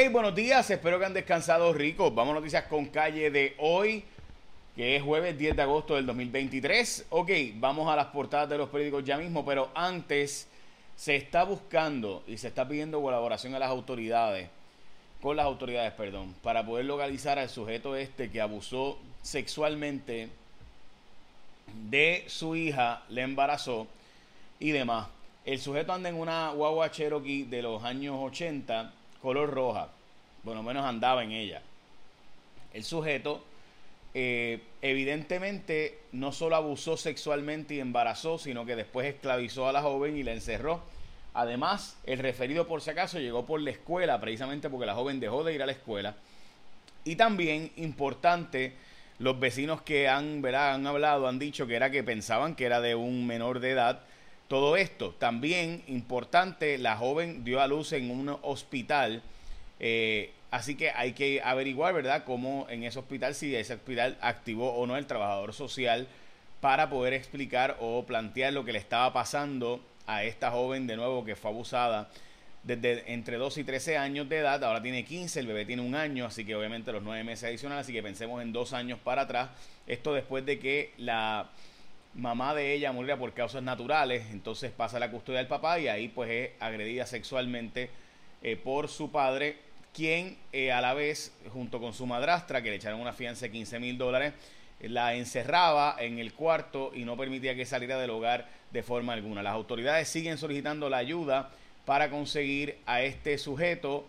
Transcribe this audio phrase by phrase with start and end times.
[0.00, 2.14] Hey, buenos días, espero que han descansado ricos.
[2.14, 4.04] Vamos a noticias con calle de hoy,
[4.76, 7.06] que es jueves 10 de agosto del 2023.
[7.10, 10.46] Ok, vamos a las portadas de los periódicos ya mismo, pero antes
[10.94, 14.48] se está buscando y se está pidiendo colaboración a las autoridades,
[15.20, 20.28] con las autoridades, perdón, para poder localizar al sujeto este que abusó sexualmente
[21.90, 23.88] de su hija, le embarazó
[24.60, 25.08] y demás.
[25.44, 28.92] El sujeto anda en una guagua Cherokee de los años 80
[29.22, 29.88] color roja.
[30.42, 31.62] Bueno, menos andaba en ella.
[32.72, 33.42] El sujeto
[34.14, 40.16] eh, evidentemente no solo abusó sexualmente y embarazó, sino que después esclavizó a la joven
[40.16, 40.82] y la encerró.
[41.34, 45.44] Además, el referido por si acaso llegó por la escuela, precisamente porque la joven dejó
[45.44, 46.16] de ir a la escuela.
[47.04, 48.72] Y también, importante,
[49.18, 52.94] los vecinos que han, han hablado, han dicho que era que pensaban que era de
[52.94, 54.00] un menor de edad.
[54.48, 59.22] Todo esto, también importante, la joven dio a luz en un hospital
[59.80, 64.74] eh, así que hay que averiguar, ¿verdad?, cómo en ese hospital, si ese hospital activó
[64.74, 66.08] o no el trabajador social
[66.60, 71.24] para poder explicar o plantear lo que le estaba pasando a esta joven de nuevo
[71.24, 72.08] que fue abusada
[72.64, 75.94] desde entre 2 y 13 años de edad, ahora tiene 15, el bebé tiene un
[75.94, 79.22] año, así que obviamente los 9 meses adicionales, así que pensemos en dos años para
[79.22, 79.50] atrás,
[79.86, 81.50] esto después de que la
[82.14, 86.08] mamá de ella muriera por causas naturales, entonces pasa la custodia del papá y ahí
[86.08, 87.90] pues es agredida sexualmente
[88.42, 89.56] eh, por su padre
[89.92, 93.52] quien eh, a la vez, junto con su madrastra, que le echaron una fianza de
[93.52, 94.32] 15 mil dólares,
[94.80, 99.42] la encerraba en el cuarto y no permitía que saliera del hogar de forma alguna.
[99.42, 101.50] Las autoridades siguen solicitando la ayuda
[101.84, 104.06] para conseguir a este sujeto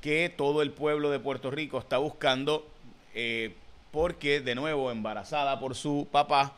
[0.00, 2.66] que todo el pueblo de Puerto Rico está buscando
[3.14, 3.54] eh,
[3.90, 6.54] porque de nuevo embarazada por su papá.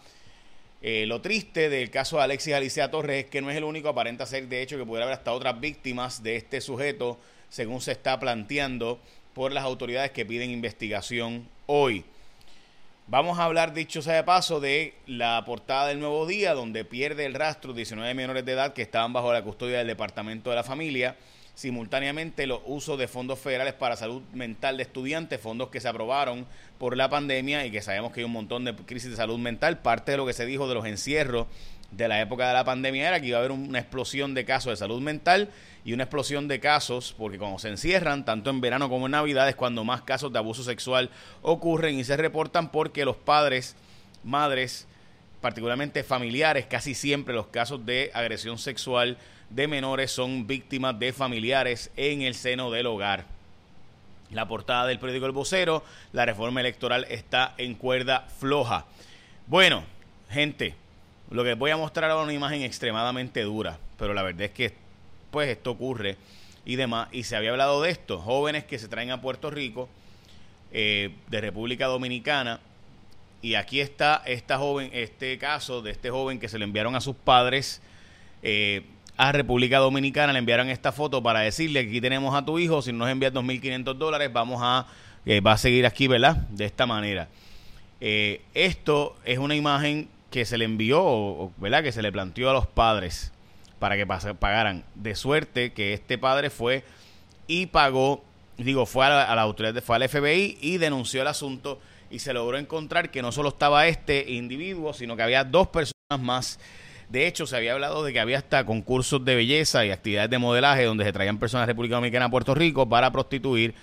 [0.80, 3.88] Eh, lo triste del caso de Alexis Alicia Torres es que no es el único,
[3.88, 7.92] aparenta ser de hecho que pudiera haber hasta otras víctimas de este sujeto según se
[7.92, 9.00] está planteando
[9.34, 12.04] por las autoridades que piden investigación hoy.
[13.10, 17.24] Vamos a hablar, dicho sea de paso, de la portada del Nuevo Día, donde pierde
[17.24, 20.62] el rastro 19 menores de edad que estaban bajo la custodia del Departamento de la
[20.62, 21.16] Familia.
[21.58, 26.46] Simultáneamente, los usos de fondos federales para salud mental de estudiantes, fondos que se aprobaron
[26.78, 29.78] por la pandemia y que sabemos que hay un montón de crisis de salud mental.
[29.80, 31.48] Parte de lo que se dijo de los encierros
[31.90, 34.70] de la época de la pandemia era que iba a haber una explosión de casos
[34.70, 35.50] de salud mental
[35.84, 39.48] y una explosión de casos, porque cuando se encierran, tanto en verano como en Navidad,
[39.48, 41.10] es cuando más casos de abuso sexual
[41.42, 43.74] ocurren y se reportan porque los padres,
[44.22, 44.86] madres,
[45.40, 49.18] particularmente familiares, casi siempre los casos de agresión sexual
[49.50, 53.24] de menores son víctimas de familiares en el seno del hogar.
[54.30, 55.82] La portada del periódico El Vocero,
[56.12, 58.84] la reforma electoral está en cuerda floja.
[59.46, 59.84] Bueno,
[60.28, 60.74] gente,
[61.30, 64.50] lo que voy a mostrar ahora es una imagen extremadamente dura, pero la verdad es
[64.50, 64.74] que
[65.30, 66.16] pues esto ocurre
[66.64, 67.08] y demás.
[67.12, 69.88] Y se había hablado de esto, jóvenes que se traen a Puerto Rico
[70.72, 72.60] eh, de República Dominicana.
[73.40, 77.00] Y aquí está esta joven, este caso de este joven que se le enviaron a
[77.00, 77.80] sus padres
[78.42, 78.82] eh,
[79.18, 82.92] a República Dominicana, le enviaron esta foto para decirle aquí tenemos a tu hijo, si
[82.92, 84.86] nos envías 2.500 dólares, vamos a,
[85.26, 86.36] eh, va a seguir aquí, ¿verdad?
[86.48, 87.28] De esta manera.
[88.00, 91.82] esto es una imagen que se le envió, ¿verdad?
[91.82, 93.32] Que se le planteó a los padres
[93.78, 94.84] para que pagaran.
[94.94, 96.84] De suerte que este padre fue
[97.46, 98.24] y pagó,
[98.56, 101.80] digo, fue a la, autoridad, fue al FBI y denunció el asunto
[102.10, 106.20] y se logró encontrar que no solo estaba este individuo, sino que había dos personas
[106.20, 106.58] más.
[107.08, 110.38] De hecho, se había hablado de que había hasta concursos de belleza y actividades de
[110.38, 113.74] modelaje donde se traían personas de República Dominicana a Puerto Rico para prostituir.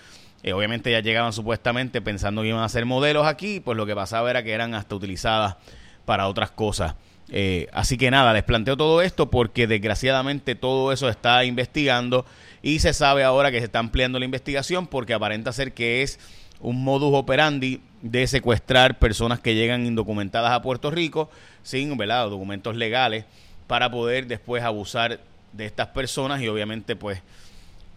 [0.44, 3.96] Eh, obviamente ya llegaban supuestamente pensando que iban a ser modelos aquí, pues lo que
[3.96, 5.56] pasaba era que eran hasta utilizadas
[6.06, 6.96] para otras cosas.
[7.30, 12.26] Eh, así que nada, les planteo todo esto porque desgraciadamente todo eso está investigando
[12.62, 16.20] y se sabe ahora que se está ampliando la investigación porque aparenta ser que es
[16.60, 21.30] un modus operandi de secuestrar personas que llegan indocumentadas a Puerto Rico
[21.64, 22.30] sin ¿verdad?
[22.30, 23.26] documentos legales
[23.68, 25.20] para poder después abusar
[25.54, 27.22] de estas personas y obviamente pues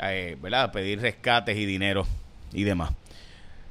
[0.00, 0.72] eh, ¿verdad?
[0.72, 2.06] pedir rescates y dinero
[2.52, 2.92] y demás.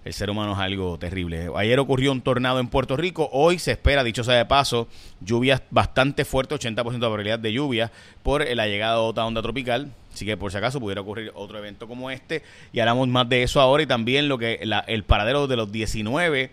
[0.07, 1.49] El ser humano es algo terrible.
[1.57, 3.29] Ayer ocurrió un tornado en Puerto Rico.
[3.33, 4.87] Hoy se espera, dicho sea de paso,
[5.19, 7.91] lluvias bastante fuertes, 80% de probabilidad de lluvia
[8.23, 9.91] por la llegada de otra onda tropical.
[10.13, 12.41] Así que por si acaso pudiera ocurrir otro evento como este.
[12.71, 16.51] Y hablamos más de eso ahora y también lo que el paradero de los 19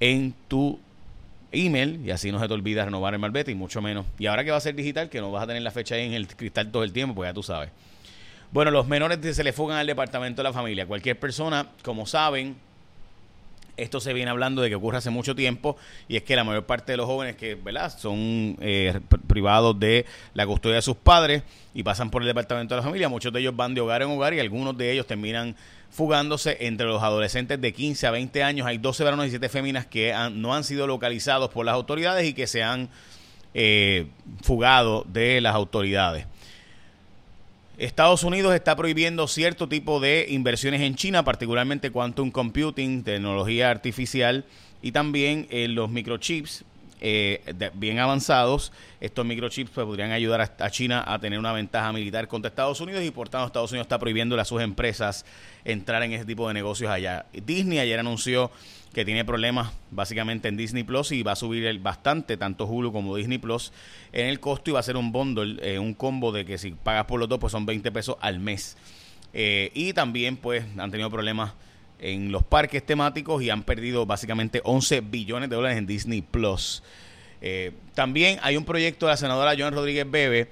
[0.00, 0.80] en tu
[1.52, 4.04] email y así no se te olvida renovar el marbete y mucho menos.
[4.18, 6.06] Y ahora que va a ser digital, que no vas a tener la fecha ahí
[6.06, 7.70] en el cristal todo el tiempo, pues ya tú sabes.
[8.50, 10.86] Bueno, los menores se le fugan al departamento de la familia.
[10.86, 12.56] Cualquier persona, como saben,
[13.78, 15.76] esto se viene hablando de que ocurre hace mucho tiempo
[16.08, 17.96] y es que la mayor parte de los jóvenes que ¿verdad?
[17.96, 20.04] son eh, privados de
[20.34, 21.42] la custodia de sus padres
[21.74, 24.10] y pasan por el departamento de la familia, muchos de ellos van de hogar en
[24.10, 25.56] hogar y algunos de ellos terminan
[25.90, 28.66] fugándose entre los adolescentes de 15 a 20 años.
[28.66, 32.34] Hay 12 varones y 7 féminas que no han sido localizados por las autoridades y
[32.34, 32.88] que se han
[33.54, 34.06] eh,
[34.42, 36.26] fugado de las autoridades.
[37.78, 44.44] Estados Unidos está prohibiendo cierto tipo de inversiones en China, particularmente quantum computing, tecnología artificial
[44.82, 46.64] y también en los microchips
[47.00, 47.42] eh,
[47.74, 48.72] bien avanzados.
[49.00, 53.04] Estos microchips pues, podrían ayudar a, China a tener una ventaja militar contra Estados Unidos
[53.04, 55.24] y por tanto Estados Unidos está prohibiendo a sus empresas
[55.64, 57.26] entrar en ese tipo de negocios allá.
[57.32, 58.50] Disney ayer anunció
[58.92, 63.16] que tiene problemas básicamente en Disney Plus y va a subir bastante, tanto Hulu como
[63.16, 63.72] Disney Plus,
[64.12, 66.72] en el costo y va a ser un bundle, eh, un combo de que si
[66.72, 68.76] pagas por los dos, pues son 20 pesos al mes.
[69.32, 71.52] Eh, y también, pues, han tenido problemas
[72.00, 76.82] en los parques temáticos y han perdido básicamente 11 billones de dólares en Disney Plus.
[77.40, 80.48] Eh, también hay un proyecto de la senadora Joan Rodríguez Bebe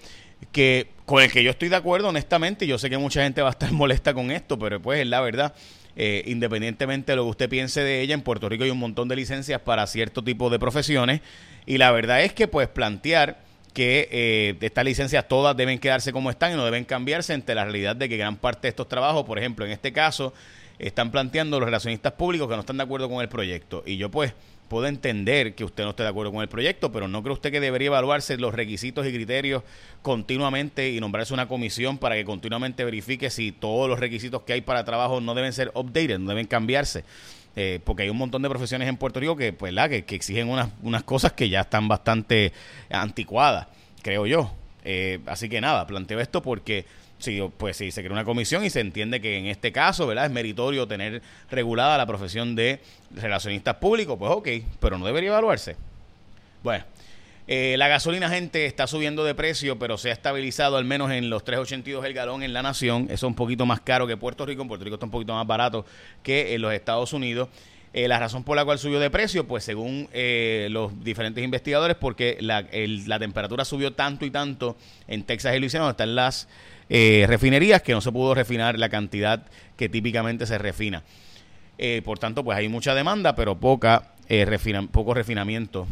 [0.52, 3.48] que con el que yo estoy de acuerdo honestamente yo sé que mucha gente va
[3.48, 5.54] a estar molesta con esto pero pues es la verdad
[5.96, 9.08] eh, independientemente de lo que usted piense de ella, en Puerto Rico hay un montón
[9.08, 11.22] de licencias para cierto tipo de profesiones
[11.64, 13.40] y la verdad es que pues plantear
[13.72, 17.64] que eh, estas licencias todas deben quedarse como están y no deben cambiarse ante la
[17.64, 20.32] realidad de que gran parte de estos trabajos, por ejemplo, en este caso,
[20.78, 23.82] están planteando los relacionistas públicos que no están de acuerdo con el proyecto.
[23.86, 24.34] Y yo pues
[24.68, 27.52] puedo entender que usted no esté de acuerdo con el proyecto, pero ¿no cree usted
[27.52, 29.62] que debería evaluarse los requisitos y criterios
[30.02, 34.60] continuamente y nombrarse una comisión para que continuamente verifique si todos los requisitos que hay
[34.60, 37.04] para trabajo no deben ser updated, no deben cambiarse?
[37.58, 40.50] Eh, porque hay un montón de profesiones en Puerto Rico que, pues, la, que, exigen
[40.50, 42.52] unas, unas cosas que ya están bastante
[42.90, 43.68] anticuadas,
[44.02, 44.52] creo yo.
[44.84, 46.84] Eh, así que nada, planteo esto porque
[47.18, 50.26] Sí, pues sí, se crea una comisión y se entiende que en este caso, ¿verdad?
[50.26, 52.80] Es meritorio tener regulada la profesión de
[53.14, 54.48] relacionistas públicos, pues ok,
[54.80, 55.76] pero no debería evaluarse.
[56.62, 56.84] Bueno,
[57.48, 61.30] eh, la gasolina, gente, está subiendo de precio, pero se ha estabilizado al menos en
[61.30, 63.04] los 3.82 el galón en la nación.
[63.04, 64.62] Eso es un poquito más caro que Puerto Rico.
[64.62, 65.86] En Puerto Rico está un poquito más barato
[66.24, 67.48] que en los Estados Unidos.
[67.96, 71.96] Eh, la razón por la cual subió de precio, pues según eh, los diferentes investigadores,
[71.96, 72.66] porque la,
[73.06, 74.76] la temperatura subió tanto y tanto
[75.08, 76.46] en Texas y Luisiana, donde están las
[76.88, 79.44] eh, refinerías que no se pudo refinar la cantidad
[79.76, 81.02] que típicamente se refina.
[81.78, 84.46] Eh, por tanto, pues hay mucha demanda, pero poca eh,
[84.92, 85.86] poco refinamiento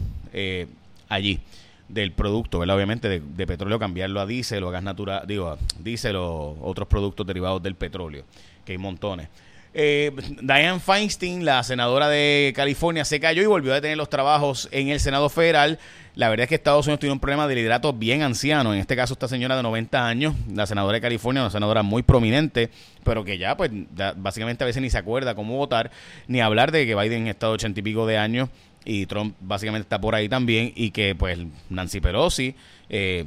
[1.09, 1.41] allí
[1.89, 2.77] del producto, ¿verdad?
[2.77, 6.89] Obviamente de, petróleo cambiarlo a diésel o a gas natural, digo, a diésel o otros
[6.89, 8.25] productos derivados del petróleo,
[8.65, 9.29] que hay montones.
[9.75, 14.89] Diane Feinstein, la senadora de California, se cayó y volvió a detener los trabajos en
[14.89, 15.79] el Senado Federal
[16.17, 18.73] la verdad es que Estados Unidos tiene un problema de liderato bien anciano.
[18.73, 22.03] En este caso, esta señora de 90 años, la senadora de California, una senadora muy
[22.03, 22.71] prominente,
[23.03, 23.73] pero que ya, pues,
[24.17, 25.91] básicamente a veces ni se acuerda cómo votar,
[26.29, 28.49] ni hablar de que Biden está de 80 y pico de años
[28.85, 31.39] y Trump básicamente está por ahí también, y que, pues,
[31.69, 32.55] Nancy Pelosi.
[32.89, 33.25] Eh,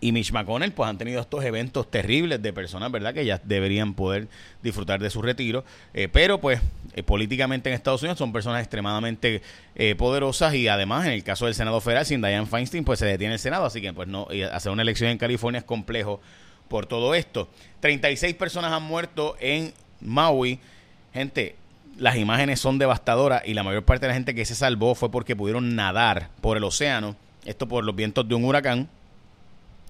[0.00, 3.12] y Mitch McConnell pues han tenido estos eventos terribles de personas, ¿verdad?
[3.12, 4.28] Que ya deberían poder
[4.62, 6.60] disfrutar de su retiro, eh, pero pues
[6.94, 9.42] eh, políticamente en Estados Unidos son personas extremadamente
[9.74, 13.06] eh, poderosas y además en el caso del Senado Federal sin Diane Feinstein pues se
[13.06, 16.20] detiene el Senado, así que pues no hacer una elección en California es complejo
[16.68, 17.48] por todo esto.
[17.80, 20.60] 36 personas han muerto en Maui.
[21.12, 21.56] Gente,
[21.98, 25.10] las imágenes son devastadoras y la mayor parte de la gente que se salvó fue
[25.10, 28.88] porque pudieron nadar por el océano, esto por los vientos de un huracán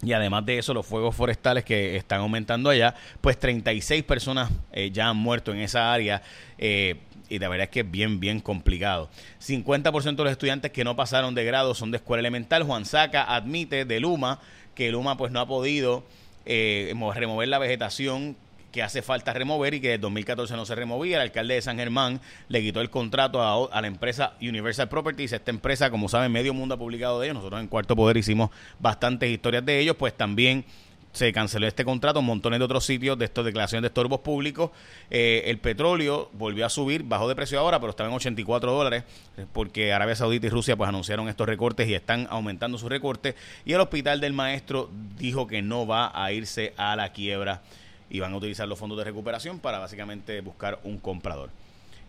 [0.02, 4.90] y además de eso, los fuegos forestales que están aumentando allá, pues 36 personas eh,
[4.90, 6.22] ya han muerto en esa área.
[6.58, 6.96] Eh,
[7.28, 9.08] y de verdad es que es bien, bien complicado.
[9.40, 12.64] 50% de los estudiantes que no pasaron de grado son de escuela elemental.
[12.64, 14.40] Juan Saca admite de Luma
[14.74, 16.04] que Luma pues no ha podido
[16.46, 18.36] eh, remover la vegetación
[18.70, 21.16] que hace falta remover y que en 2014 no se removía.
[21.16, 25.32] El alcalde de San Germán le quitó el contrato a, la empresa Universal Properties.
[25.32, 27.36] Esta empresa, como saben, medio mundo ha publicado de ellos.
[27.36, 30.64] Nosotros en Cuarto Poder hicimos bastantes historias de ellos, pues también
[31.12, 34.70] se canceló este contrato, montones de otros sitios de estas declaraciones de estorbos públicos.
[35.10, 39.04] Eh, el petróleo volvió a subir, bajó de precio ahora, pero estaba en 84 dólares,
[39.52, 43.34] porque Arabia Saudita y Rusia pues anunciaron estos recortes y están aumentando sus recortes.
[43.64, 47.62] Y el hospital del maestro dijo que no va a irse a la quiebra
[48.10, 51.50] y van a utilizar los fondos de recuperación para básicamente buscar un comprador.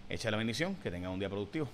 [0.09, 1.69] Echa la bendición, que tengan un día productivo.